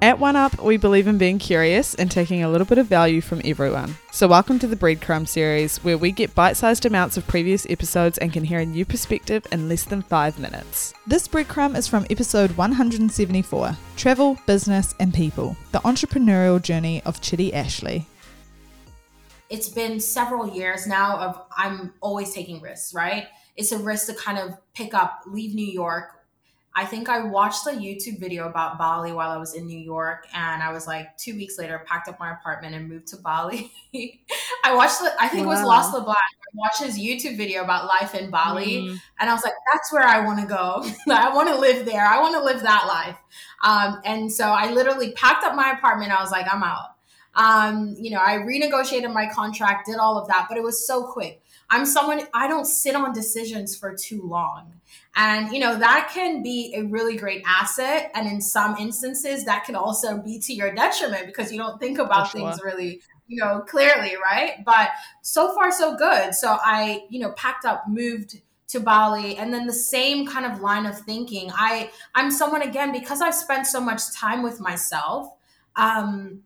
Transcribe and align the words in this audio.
At 0.00 0.20
One 0.20 0.36
Up, 0.36 0.62
we 0.62 0.76
believe 0.76 1.08
in 1.08 1.18
being 1.18 1.40
curious 1.40 1.96
and 1.96 2.08
taking 2.08 2.44
a 2.44 2.48
little 2.48 2.68
bit 2.68 2.78
of 2.78 2.86
value 2.86 3.20
from 3.20 3.42
everyone. 3.44 3.96
So, 4.12 4.28
welcome 4.28 4.60
to 4.60 4.68
the 4.68 4.76
Breadcrumb 4.76 5.26
series, 5.26 5.78
where 5.78 5.98
we 5.98 6.12
get 6.12 6.36
bite 6.36 6.56
sized 6.56 6.86
amounts 6.86 7.16
of 7.16 7.26
previous 7.26 7.66
episodes 7.68 8.16
and 8.18 8.32
can 8.32 8.44
hear 8.44 8.60
a 8.60 8.64
new 8.64 8.84
perspective 8.84 9.44
in 9.50 9.68
less 9.68 9.82
than 9.82 10.02
five 10.02 10.38
minutes. 10.38 10.94
This 11.08 11.26
breadcrumb 11.26 11.76
is 11.76 11.88
from 11.88 12.06
episode 12.10 12.52
174 12.52 13.76
Travel, 13.96 14.38
Business, 14.46 14.94
and 15.00 15.12
People 15.12 15.56
The 15.72 15.80
Entrepreneurial 15.80 16.62
Journey 16.62 17.02
of 17.04 17.20
Chidi 17.20 17.52
Ashley. 17.52 18.06
It's 19.50 19.68
been 19.68 19.98
several 19.98 20.48
years 20.48 20.86
now 20.86 21.18
of 21.18 21.42
I'm 21.56 21.92
always 22.00 22.32
taking 22.32 22.60
risks, 22.60 22.94
right? 22.94 23.26
It's 23.56 23.72
a 23.72 23.78
risk 23.78 24.06
to 24.06 24.14
kind 24.14 24.38
of 24.38 24.56
pick 24.74 24.94
up, 24.94 25.22
leave 25.26 25.56
New 25.56 25.66
York, 25.66 26.17
I 26.78 26.84
think 26.84 27.08
I 27.08 27.24
watched 27.24 27.66
a 27.66 27.70
YouTube 27.70 28.20
video 28.20 28.46
about 28.46 28.78
Bali 28.78 29.12
while 29.12 29.32
I 29.32 29.36
was 29.36 29.54
in 29.54 29.66
New 29.66 29.80
York, 29.80 30.28
and 30.32 30.62
I 30.62 30.70
was 30.70 30.86
like 30.86 31.16
two 31.16 31.34
weeks 31.34 31.58
later, 31.58 31.84
packed 31.84 32.06
up 32.06 32.20
my 32.20 32.30
apartment 32.30 32.76
and 32.76 32.88
moved 32.88 33.08
to 33.08 33.16
Bali. 33.16 33.72
I 34.64 34.76
watched, 34.76 35.00
the, 35.00 35.12
I 35.18 35.26
think 35.26 35.44
wow. 35.44 35.54
it 35.54 35.56
was 35.56 35.64
Lost 35.64 35.92
LeBlanc. 35.92 36.16
I 36.16 36.54
watched 36.54 36.80
his 36.80 36.96
YouTube 36.96 37.36
video 37.36 37.64
about 37.64 37.86
life 37.86 38.14
in 38.14 38.30
Bali, 38.30 38.76
mm. 38.82 39.00
and 39.18 39.28
I 39.28 39.32
was 39.32 39.42
like, 39.42 39.54
that's 39.72 39.92
where 39.92 40.04
I 40.04 40.24
want 40.24 40.38
to 40.38 40.46
go. 40.46 40.88
I 41.12 41.34
want 41.34 41.48
to 41.48 41.58
live 41.58 41.84
there. 41.84 42.06
I 42.06 42.20
want 42.20 42.36
to 42.36 42.44
live 42.44 42.62
that 42.62 42.86
life. 42.86 43.16
Um, 43.64 44.00
and 44.04 44.32
so 44.32 44.44
I 44.44 44.70
literally 44.70 45.10
packed 45.14 45.42
up 45.42 45.56
my 45.56 45.72
apartment. 45.72 46.12
I 46.12 46.22
was 46.22 46.30
like, 46.30 46.46
I'm 46.48 46.62
out. 46.62 46.90
Um, 47.34 47.96
you 47.98 48.12
know, 48.12 48.20
I 48.20 48.34
renegotiated 48.34 49.12
my 49.12 49.26
contract, 49.26 49.86
did 49.86 49.96
all 49.96 50.16
of 50.16 50.28
that, 50.28 50.46
but 50.48 50.56
it 50.56 50.62
was 50.62 50.86
so 50.86 51.02
quick. 51.02 51.42
I'm 51.70 51.84
someone, 51.84 52.22
I 52.32 52.48
don't 52.48 52.64
sit 52.64 52.94
on 52.94 53.12
decisions 53.12 53.76
for 53.76 53.94
too 53.94 54.22
long. 54.22 54.72
And, 55.16 55.52
you 55.52 55.60
know, 55.60 55.78
that 55.78 56.10
can 56.14 56.42
be 56.42 56.74
a 56.74 56.84
really 56.84 57.16
great 57.16 57.42
asset. 57.46 58.10
And 58.14 58.26
in 58.26 58.40
some 58.40 58.76
instances, 58.76 59.44
that 59.44 59.64
can 59.64 59.74
also 59.74 60.18
be 60.18 60.38
to 60.40 60.54
your 60.54 60.74
detriment 60.74 61.26
because 61.26 61.52
you 61.52 61.58
don't 61.58 61.78
think 61.78 61.98
about 61.98 62.28
sure. 62.28 62.40
things 62.40 62.62
really, 62.62 63.02
you 63.26 63.42
know, 63.42 63.60
clearly, 63.60 64.14
right? 64.16 64.64
But 64.64 64.90
so 65.22 65.54
far, 65.54 65.70
so 65.70 65.96
good. 65.96 66.34
So 66.34 66.56
I, 66.60 67.04
you 67.10 67.20
know, 67.20 67.32
packed 67.32 67.64
up, 67.64 67.84
moved 67.86 68.40
to 68.68 68.80
Bali 68.80 69.36
and 69.36 69.52
then 69.52 69.66
the 69.66 69.72
same 69.72 70.26
kind 70.26 70.46
of 70.46 70.60
line 70.60 70.86
of 70.86 70.98
thinking. 71.00 71.50
I 71.54 71.90
I'm 72.14 72.30
someone 72.30 72.62
again 72.62 72.92
because 72.92 73.20
I've 73.22 73.34
spent 73.34 73.66
so 73.66 73.80
much 73.80 74.12
time 74.14 74.42
with 74.42 74.60
myself. 74.60 75.32
Um 75.74 76.42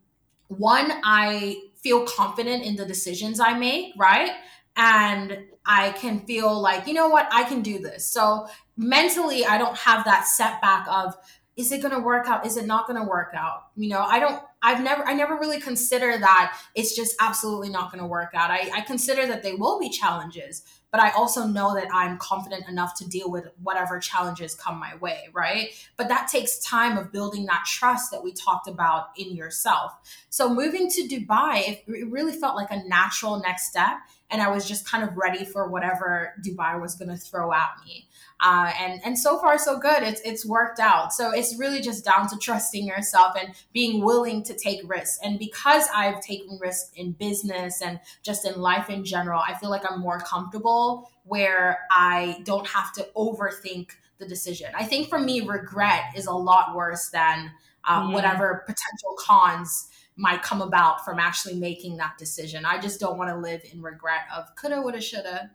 one 0.46 0.92
I 1.04 1.62
feel 1.82 2.06
confident 2.06 2.64
in 2.64 2.76
the 2.76 2.84
decisions 2.84 3.40
I 3.40 3.58
make, 3.58 3.94
right? 3.96 4.30
And 4.76 5.44
I 5.64 5.90
can 5.92 6.20
feel 6.20 6.60
like, 6.60 6.86
you 6.86 6.94
know 6.94 7.08
what, 7.08 7.28
I 7.30 7.44
can 7.44 7.62
do 7.62 7.78
this. 7.78 8.06
So 8.06 8.46
mentally, 8.76 9.44
I 9.44 9.58
don't 9.58 9.76
have 9.76 10.04
that 10.04 10.26
setback 10.26 10.86
of, 10.88 11.14
is 11.56 11.70
it 11.70 11.82
going 11.82 11.94
to 11.94 12.00
work 12.00 12.26
out? 12.26 12.46
Is 12.46 12.56
it 12.56 12.66
not 12.66 12.86
going 12.86 13.00
to 13.00 13.06
work 13.06 13.32
out? 13.34 13.64
You 13.76 13.90
know, 13.90 14.00
I 14.00 14.18
don't, 14.18 14.42
I've 14.62 14.82
never, 14.82 15.06
I 15.06 15.12
never 15.12 15.34
really 15.34 15.60
consider 15.60 16.16
that 16.18 16.58
it's 16.74 16.96
just 16.96 17.14
absolutely 17.20 17.68
not 17.68 17.92
going 17.92 18.02
to 18.02 18.08
work 18.08 18.30
out. 18.34 18.50
I, 18.50 18.70
I 18.74 18.80
consider 18.80 19.26
that 19.26 19.42
they 19.42 19.54
will 19.54 19.78
be 19.78 19.90
challenges, 19.90 20.62
but 20.92 21.00
I 21.00 21.10
also 21.12 21.46
know 21.46 21.74
that 21.74 21.88
I'm 21.92 22.18
confident 22.18 22.68
enough 22.68 22.94
to 22.98 23.08
deal 23.08 23.30
with 23.30 23.48
whatever 23.62 23.98
challenges 23.98 24.54
come 24.54 24.78
my 24.78 24.94
way, 24.96 25.30
right? 25.32 25.70
But 25.96 26.08
that 26.08 26.28
takes 26.28 26.58
time 26.58 26.98
of 26.98 27.10
building 27.10 27.46
that 27.46 27.64
trust 27.66 28.12
that 28.12 28.22
we 28.22 28.32
talked 28.32 28.68
about 28.68 29.06
in 29.16 29.34
yourself. 29.34 29.92
So 30.28 30.52
moving 30.54 30.90
to 30.90 31.08
Dubai, 31.08 31.82
it, 31.86 32.10
really 32.12 32.32
felt 32.32 32.56
like 32.56 32.70
a 32.70 32.86
natural 32.86 33.40
next 33.40 33.70
step. 33.70 33.96
And 34.30 34.42
I 34.42 34.50
was 34.50 34.68
just 34.68 34.86
kind 34.88 35.02
of 35.02 35.16
ready 35.16 35.44
for 35.44 35.68
whatever 35.68 36.34
Dubai 36.46 36.78
was 36.80 36.94
going 36.94 37.10
to 37.10 37.16
throw 37.16 37.52
at 37.52 37.70
me. 37.86 38.08
Uh, 38.44 38.72
and 38.78 39.00
and 39.04 39.16
so 39.16 39.38
far 39.38 39.56
so 39.56 39.78
good. 39.78 40.02
It's 40.02 40.20
it's 40.24 40.44
worked 40.44 40.80
out. 40.80 41.12
So 41.12 41.30
it's 41.30 41.56
really 41.58 41.80
just 41.80 42.04
down 42.04 42.28
to 42.28 42.36
trusting 42.36 42.84
yourself 42.84 43.36
and 43.40 43.54
being 43.72 44.04
willing 44.04 44.42
to 44.44 44.54
take 44.54 44.80
risks. 44.84 45.18
And 45.22 45.38
because 45.38 45.84
I've 45.94 46.20
taken 46.20 46.58
risks 46.60 46.90
in 46.96 47.12
business 47.12 47.80
and 47.80 48.00
just 48.24 48.44
in 48.44 48.60
life 48.60 48.90
in 48.90 49.04
general, 49.04 49.40
I 49.46 49.54
feel 49.54 49.70
like 49.70 49.88
I'm 49.88 50.00
more 50.00 50.18
comfortable 50.18 50.81
where 51.24 51.80
I 51.90 52.40
don't 52.44 52.66
have 52.66 52.92
to 52.94 53.08
overthink 53.16 53.90
the 54.18 54.26
decision. 54.26 54.68
I 54.74 54.84
think 54.84 55.08
for 55.08 55.18
me, 55.18 55.40
regret 55.40 56.04
is 56.16 56.26
a 56.26 56.32
lot 56.32 56.74
worse 56.74 57.08
than 57.10 57.50
um, 57.88 58.08
yeah. 58.08 58.14
whatever 58.14 58.64
potential 58.66 59.16
cons 59.18 59.88
might 60.16 60.42
come 60.42 60.62
about 60.62 61.04
from 61.04 61.18
actually 61.18 61.54
making 61.54 61.96
that 61.96 62.18
decision. 62.18 62.64
I 62.64 62.78
just 62.78 63.00
don't 63.00 63.18
want 63.18 63.30
to 63.30 63.36
live 63.36 63.62
in 63.72 63.82
regret 63.82 64.22
of 64.34 64.54
coulda, 64.56 64.80
woulda, 64.80 65.00
shoulda, 65.00 65.50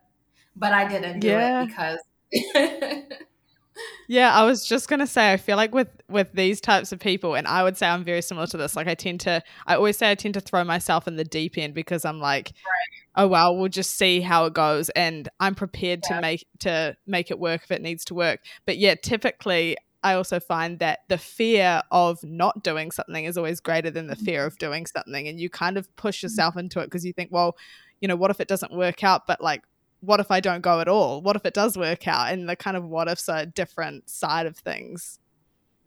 but 0.56 0.74
I 0.74 0.88
didn't 0.88 1.19
do 1.19 1.28
yeah. 1.28 1.63
it 1.63 1.68
because 1.68 2.00
yeah, 4.07 4.34
I 4.34 4.44
was 4.44 4.68
just 4.68 4.90
gonna 4.90 5.07
say 5.07 5.31
I 5.31 5.38
feel 5.38 5.57
like 5.57 5.74
with 5.74 5.90
with 6.09 6.34
these 6.34 6.59
types 6.59 6.91
of 6.91 7.00
people, 7.00 7.35
and 7.35 7.47
I 7.47 7.63
would 7.63 7.78
say 7.78 7.88
I'm 7.88 8.03
very 8.03 8.22
similar 8.22 8.47
to 8.47 8.57
this. 8.57 8.75
Like 8.75 8.88
I 8.88 8.96
tend 8.96 9.22
to, 9.22 9.44
I 9.66 9.75
always 9.75 9.97
say 9.97 10.09
I 10.09 10.16
tend 10.16 10.34
to 10.34 10.41
throw 10.41 10.63
myself 10.63 11.07
in 11.07 11.16
the 11.16 11.24
deep 11.24 11.57
end 11.57 11.74
because 11.74 12.06
I'm 12.06 12.19
like, 12.19 12.51
right. 12.66 12.97
Oh 13.17 13.28
well, 13.28 13.57
we'll 13.57 13.67
just 13.67 13.95
see 13.95 14.22
how 14.22 14.45
it 14.45 14.53
goes, 14.53 14.89
and 14.91 15.28
I'm 15.39 15.55
prepared 15.55 16.03
yeah. 16.09 16.16
to 16.16 16.22
make 16.22 16.47
to 16.59 16.97
make 17.05 17.31
it 17.31 17.39
work 17.39 17.63
if 17.63 17.72
it 17.72 17.81
needs 17.81 18.05
to 18.05 18.13
work. 18.13 18.39
But 18.66 18.78
yeah, 18.78 18.95
typically 18.95 19.75
I 20.03 20.13
also 20.13 20.39
find 20.39 20.79
that 20.79 21.00
the 21.09 21.17
fear 21.17 21.81
of 21.91 22.23
not 22.23 22.63
doing 22.63 22.91
something 22.91 23.25
is 23.25 23.38
always 23.38 23.59
greater 23.59 23.89
than 23.89 24.07
the 24.07 24.16
mm-hmm. 24.16 24.25
fear 24.25 24.45
of 24.45 24.57
doing 24.57 24.85
something, 24.85 25.27
and 25.27 25.39
you 25.39 25.50
kind 25.50 25.77
of 25.77 25.94
push 25.97 26.19
mm-hmm. 26.19 26.27
yourself 26.27 26.56
into 26.56 26.79
it 26.79 26.85
because 26.85 27.03
you 27.03 27.11
think, 27.11 27.31
well, 27.31 27.57
you 28.00 28.07
know, 28.07 28.16
what 28.16 28.31
if 28.31 28.39
it 28.39 28.47
doesn't 28.47 28.72
work 28.72 29.03
out? 29.03 29.27
But 29.27 29.41
like 29.41 29.63
what 30.01 30.19
if 30.19 30.31
I 30.31 30.39
don't 30.39 30.61
go 30.61 30.79
at 30.79 30.88
all? 30.88 31.22
What 31.22 31.35
if 31.35 31.45
it 31.45 31.53
does 31.53 31.77
work 31.77 32.07
out? 32.07 32.31
And 32.31 32.47
the 32.47 32.56
kind 32.56 32.77
of 32.77 32.85
what 32.85 33.07
ifs 33.07 33.29
are 33.29 33.39
a 33.39 33.45
different 33.45 34.09
side 34.09 34.45
of 34.45 34.56
things. 34.57 35.19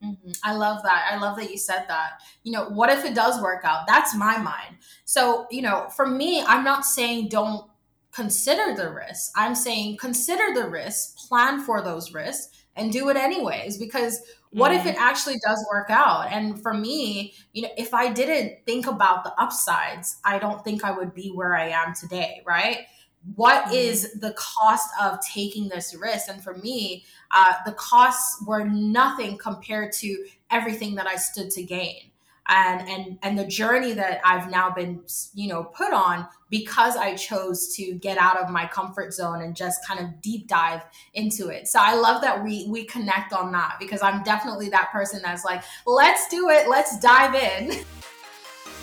Mm-hmm. 0.03 0.31
I 0.43 0.55
love 0.55 0.83
that. 0.83 1.11
I 1.13 1.19
love 1.19 1.37
that 1.37 1.51
you 1.51 1.59
said 1.59 1.85
that. 1.89 2.23
You 2.43 2.53
know, 2.53 2.69
what 2.71 2.91
if 2.91 3.05
it 3.05 3.15
does 3.15 3.41
work 3.43 3.65
out? 3.65 3.87
That's 3.87 4.15
my 4.15 4.39
mind. 4.39 4.77
So, 5.05 5.47
you 5.51 5.63
know, 5.63 5.89
for 5.95 6.07
me, 6.07 6.43
I'm 6.43 6.65
not 6.65 6.87
saying 6.87 7.29
don't 7.29 7.67
consider 8.13 8.75
the 8.75 8.91
risks. 8.91 9.31
I'm 9.37 9.55
saying 9.55 9.99
consider 9.99 10.55
the 10.55 10.69
risks, 10.69 11.27
plan 11.27 11.61
for 11.61 11.83
those 11.83 12.15
risks, 12.15 12.65
and 12.77 12.93
do 12.93 13.09
it 13.11 13.17
anyways. 13.17 13.77
Because 13.77 14.21
what 14.51 14.73
mm-hmm. 14.73 14.89
if 14.89 14.95
it 14.95 14.99
actually 14.99 15.39
does 15.47 15.65
work 15.71 15.91
out? 15.91 16.29
And 16.31 16.61
for 16.63 16.73
me, 16.73 17.35
you 17.53 17.63
know, 17.63 17.69
if 17.77 17.93
I 17.93 18.11
didn't 18.11 18.65
think 18.67 18.87
about 18.87 19.25
the 19.25 19.33
upsides, 19.39 20.17
I 20.25 20.39
don't 20.39 20.65
think 20.65 20.83
I 20.83 20.91
would 20.91 21.15
be 21.15 21.29
where 21.29 21.55
I 21.55 21.69
am 21.69 21.95
today, 21.95 22.43
right? 22.47 22.87
What 23.35 23.65
mm-hmm. 23.65 23.75
is 23.75 24.13
the 24.15 24.33
cost 24.33 24.89
of 25.01 25.19
taking 25.21 25.69
this 25.69 25.95
risk? 25.95 26.29
And 26.29 26.43
for 26.43 26.55
me 26.55 27.05
uh, 27.31 27.55
the 27.65 27.73
costs 27.73 28.43
were 28.45 28.65
nothing 28.65 29.39
compared 29.39 29.93
to 29.93 30.25
everything 30.51 30.97
that 30.97 31.07
i 31.07 31.17
stood 31.17 31.51
to 31.51 31.63
gain. 31.63 32.11
And 32.49 32.89
and 32.89 33.19
and 33.23 33.39
the 33.39 33.45
journey 33.45 33.93
that 33.93 34.21
i've 34.25 34.51
now 34.51 34.71
been 34.71 35.03
you 35.35 35.49
know 35.49 35.63
put 35.63 35.93
on 35.93 36.27
because 36.49 36.97
i 36.97 37.15
chose 37.15 37.73
to 37.77 37.93
get 37.93 38.19
out 38.19 38.39
of 38.39 38.51
my 38.51 38.67
comfort 38.67 39.15
zone 39.15 39.43
and 39.43 39.55
just 39.55 39.87
kind 39.87 40.01
of 40.01 40.21
deep 40.21 40.49
dive 40.49 40.83
into 41.15 41.49
it. 41.49 41.69
So 41.69 41.79
i 41.81 41.95
love 41.95 42.23
that 42.23 42.43
we 42.43 42.67
we 42.69 42.85
connect 42.85 43.33
on 43.33 43.53
that 43.53 43.77
because 43.79 44.03
i'm 44.03 44.25
definitely 44.25 44.69
that 44.71 44.91
person 44.91 45.21
that's 45.23 45.45
like 45.45 45.63
let's 45.87 46.29
do 46.29 46.49
it. 46.49 46.69
Let's 46.69 46.99
dive 46.99 47.35
in 47.37 47.85